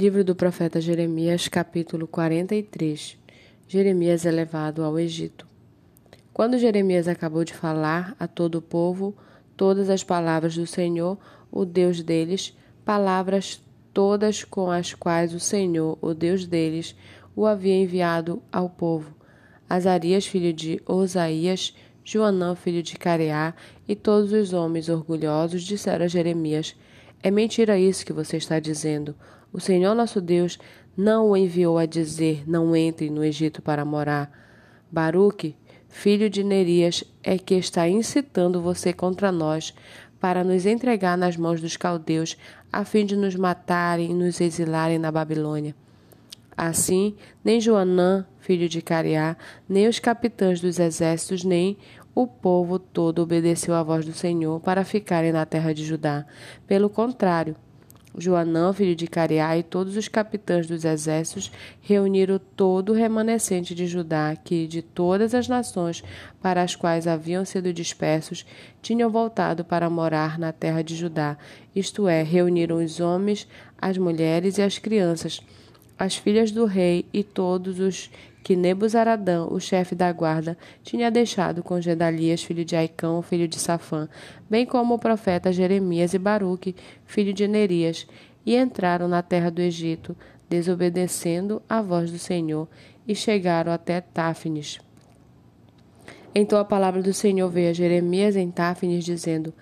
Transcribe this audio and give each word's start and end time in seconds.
Livro 0.00 0.22
do 0.22 0.32
profeta 0.32 0.80
Jeremias, 0.80 1.48
capítulo 1.48 2.06
43. 2.06 3.18
Jeremias 3.66 4.24
é 4.24 4.30
levado 4.30 4.84
ao 4.84 4.96
Egito. 4.96 5.44
Quando 6.32 6.56
Jeremias 6.56 7.08
acabou 7.08 7.42
de 7.42 7.52
falar 7.52 8.14
a 8.16 8.28
todo 8.28 8.58
o 8.58 8.62
povo 8.62 9.12
todas 9.56 9.90
as 9.90 10.04
palavras 10.04 10.54
do 10.54 10.68
Senhor, 10.68 11.18
o 11.50 11.64
Deus 11.64 12.00
deles, 12.00 12.56
palavras 12.84 13.60
todas 13.92 14.44
com 14.44 14.70
as 14.70 14.94
quais 14.94 15.34
o 15.34 15.40
Senhor, 15.40 15.98
o 16.00 16.14
Deus 16.14 16.46
deles, 16.46 16.94
o 17.34 17.44
havia 17.44 17.74
enviado 17.74 18.40
ao 18.52 18.70
povo. 18.70 19.12
Azarias, 19.68 20.24
filho 20.24 20.52
de 20.52 20.80
Osaías, 20.86 21.74
Joanã, 22.04 22.54
filho 22.54 22.84
de 22.84 22.96
Careá, 22.96 23.52
e 23.88 23.96
todos 23.96 24.30
os 24.30 24.52
homens 24.52 24.88
orgulhosos 24.88 25.64
disseram 25.64 26.04
a 26.04 26.08
Jeremias: 26.08 26.76
É 27.20 27.32
mentira 27.32 27.76
isso 27.76 28.06
que 28.06 28.12
você 28.12 28.36
está 28.36 28.60
dizendo. 28.60 29.12
O 29.52 29.60
Senhor 29.60 29.94
nosso 29.94 30.20
Deus 30.20 30.58
não 30.96 31.30
o 31.30 31.36
enviou 31.36 31.78
a 31.78 31.86
dizer: 31.86 32.42
Não 32.46 32.74
entre 32.76 33.08
no 33.08 33.24
Egito 33.24 33.62
para 33.62 33.84
morar. 33.84 34.30
Baruque, 34.90 35.56
filho 35.88 36.28
de 36.28 36.42
Nerias, 36.44 37.04
é 37.22 37.38
que 37.38 37.54
está 37.54 37.88
incitando 37.88 38.60
você 38.60 38.92
contra 38.92 39.30
nós, 39.30 39.74
para 40.20 40.42
nos 40.42 40.66
entregar 40.66 41.16
nas 41.16 41.36
mãos 41.36 41.60
dos 41.60 41.76
caldeus, 41.76 42.36
a 42.72 42.84
fim 42.84 43.06
de 43.06 43.16
nos 43.16 43.36
matarem 43.36 44.10
e 44.10 44.14
nos 44.14 44.40
exilarem 44.40 44.98
na 44.98 45.12
Babilônia. 45.12 45.74
Assim, 46.56 47.14
nem 47.44 47.60
Joanã, 47.60 48.26
filho 48.40 48.68
de 48.68 48.82
Cariá, 48.82 49.36
nem 49.68 49.86
os 49.86 50.00
capitães 50.00 50.60
dos 50.60 50.80
exércitos, 50.80 51.44
nem 51.44 51.78
o 52.14 52.26
povo 52.26 52.80
todo 52.80 53.22
obedeceu 53.22 53.74
à 53.74 53.82
voz 53.84 54.04
do 54.04 54.12
Senhor 54.12 54.58
para 54.58 54.84
ficarem 54.84 55.30
na 55.30 55.46
terra 55.46 55.72
de 55.72 55.84
Judá. 55.84 56.26
Pelo 56.66 56.90
contrário, 56.90 57.54
Joanã, 58.20 58.72
filho 58.72 58.96
de 58.96 59.06
Cariá, 59.06 59.56
e 59.56 59.62
todos 59.62 59.96
os 59.96 60.08
capitães 60.08 60.66
dos 60.66 60.84
exércitos 60.84 61.50
reuniram 61.80 62.40
todo 62.56 62.90
o 62.90 62.94
remanescente 62.94 63.74
de 63.74 63.86
Judá, 63.86 64.36
que 64.36 64.66
de 64.66 64.82
todas 64.82 65.34
as 65.34 65.48
nações 65.48 66.02
para 66.40 66.62
as 66.62 66.74
quais 66.74 67.06
haviam 67.06 67.44
sido 67.44 67.72
dispersos, 67.72 68.44
tinham 68.82 69.10
voltado 69.10 69.64
para 69.64 69.88
morar 69.88 70.38
na 70.38 70.52
terra 70.52 70.82
de 70.82 70.96
Judá, 70.96 71.36
isto 71.74 72.08
é, 72.08 72.22
reuniram 72.22 72.82
os 72.82 73.00
homens, 73.00 73.46
as 73.80 73.96
mulheres 73.96 74.58
e 74.58 74.62
as 74.62 74.78
crianças, 74.78 75.40
as 75.98 76.16
filhas 76.16 76.50
do 76.50 76.64
rei 76.64 77.06
e 77.12 77.22
todos 77.22 77.78
os 77.80 78.10
que 78.48 78.56
Nebuzaradã, 78.56 79.44
o 79.44 79.60
chefe 79.60 79.94
da 79.94 80.10
guarda, 80.10 80.56
tinha 80.82 81.10
deixado 81.10 81.62
com 81.62 81.78
Gedalias, 81.82 82.42
filho 82.42 82.64
de 82.64 82.74
Aicão, 82.74 83.20
filho 83.20 83.46
de 83.46 83.58
Safã, 83.58 84.08
bem 84.48 84.64
como 84.64 84.94
o 84.94 84.98
profeta 84.98 85.52
Jeremias 85.52 86.14
e 86.14 86.18
Baruque, 86.18 86.74
filho 87.04 87.34
de 87.34 87.46
Nerias, 87.46 88.06
e 88.46 88.56
entraram 88.56 89.06
na 89.06 89.20
terra 89.20 89.50
do 89.50 89.60
Egito, 89.60 90.16
desobedecendo 90.48 91.60
à 91.68 91.82
voz 91.82 92.10
do 92.10 92.18
Senhor, 92.18 92.66
e 93.06 93.14
chegaram 93.14 93.70
até 93.70 94.00
Táfnis. 94.00 94.78
Então 96.34 96.58
a 96.58 96.64
palavra 96.64 97.02
do 97.02 97.12
Senhor 97.12 97.50
veio 97.50 97.68
a 97.68 97.74
Jeremias 97.74 98.34
em 98.34 98.50
Táfnis, 98.50 99.04
dizendo: 99.04 99.52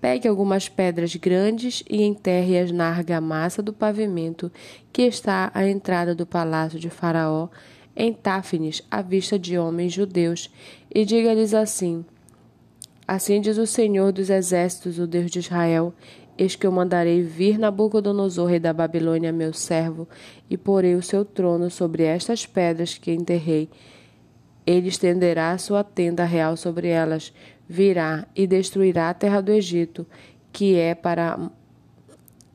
Pegue 0.00 0.28
algumas 0.28 0.68
pedras 0.68 1.16
grandes 1.16 1.82
e 1.90 2.04
enterre-as 2.04 2.70
na 2.70 2.90
argamassa 2.90 3.60
do 3.60 3.72
pavimento 3.72 4.52
que 4.92 5.02
está 5.02 5.50
à 5.52 5.66
entrada 5.66 6.14
do 6.14 6.24
palácio 6.24 6.78
de 6.78 6.88
Faraó, 6.88 7.48
em 7.94 8.12
Táfnis, 8.12 8.82
à 8.90 9.02
vista 9.02 9.38
de 9.38 9.58
homens 9.58 9.92
judeus, 9.92 10.50
e 10.92 11.04
diga-lhes 11.04 11.54
assim: 11.54 12.04
Assim 13.06 13.40
diz 13.40 13.58
o 13.58 13.66
Senhor 13.66 14.12
dos 14.12 14.30
Exércitos, 14.30 14.98
o 14.98 15.06
Deus 15.06 15.30
de 15.30 15.40
Israel: 15.40 15.92
Eis 16.38 16.56
que 16.56 16.66
eu 16.66 16.72
mandarei 16.72 17.22
vir 17.22 17.58
Nabucodonosor, 17.58 18.48
rei 18.48 18.60
da 18.60 18.72
Babilônia, 18.72 19.32
meu 19.32 19.52
servo, 19.52 20.08
e 20.48 20.56
porei 20.56 20.94
o 20.94 21.02
seu 21.02 21.24
trono 21.24 21.70
sobre 21.70 22.04
estas 22.04 22.46
pedras 22.46 22.96
que 22.96 23.12
enterrei. 23.12 23.68
Ele 24.66 24.88
estenderá 24.88 25.50
a 25.50 25.58
sua 25.58 25.82
tenda 25.82 26.24
real 26.24 26.56
sobre 26.56 26.88
elas, 26.88 27.32
virá 27.68 28.26
e 28.34 28.46
destruirá 28.46 29.10
a 29.10 29.14
terra 29.14 29.40
do 29.40 29.52
Egito, 29.52 30.06
que 30.52 30.76
é 30.76 30.94
para 30.94 31.50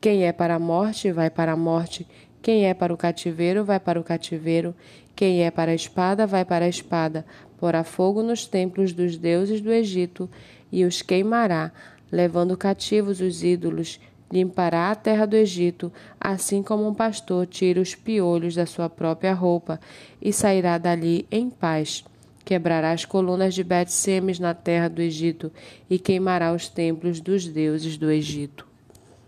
quem 0.00 0.24
é 0.24 0.32
para 0.32 0.54
a 0.54 0.58
morte 0.58 1.12
vai 1.12 1.28
para 1.28 1.52
a 1.52 1.56
morte, 1.56 2.06
quem 2.48 2.64
é 2.64 2.72
para 2.72 2.94
o 2.94 2.96
cativeiro 2.96 3.62
vai 3.62 3.78
para 3.78 4.00
o 4.00 4.02
cativeiro, 4.02 4.74
quem 5.14 5.44
é 5.44 5.50
para 5.50 5.70
a 5.70 5.74
espada 5.74 6.26
vai 6.26 6.46
para 6.46 6.64
a 6.64 6.68
espada, 6.68 7.26
porá 7.58 7.84
fogo 7.84 8.22
nos 8.22 8.46
templos 8.46 8.94
dos 8.94 9.18
deuses 9.18 9.60
do 9.60 9.70
Egito 9.70 10.30
e 10.72 10.86
os 10.86 11.02
queimará, 11.02 11.70
levando 12.10 12.56
cativos 12.56 13.20
os 13.20 13.44
ídolos, 13.44 14.00
limpará 14.32 14.90
a 14.90 14.94
terra 14.94 15.26
do 15.26 15.36
Egito, 15.36 15.92
assim 16.18 16.62
como 16.62 16.88
um 16.88 16.94
pastor 16.94 17.44
tira 17.44 17.82
os 17.82 17.94
piolhos 17.94 18.54
da 18.54 18.64
sua 18.64 18.88
própria 18.88 19.34
roupa, 19.34 19.78
e 20.18 20.32
sairá 20.32 20.78
dali 20.78 21.26
em 21.30 21.50
paz. 21.50 22.02
Quebrará 22.46 22.92
as 22.92 23.04
colunas 23.04 23.54
de 23.54 23.62
Bet-Semes 23.62 24.38
na 24.38 24.54
terra 24.54 24.88
do 24.88 25.02
Egito, 25.02 25.52
e 25.90 25.98
queimará 25.98 26.54
os 26.54 26.66
templos 26.66 27.20
dos 27.20 27.46
deuses 27.46 27.98
do 27.98 28.10
Egito. 28.10 28.67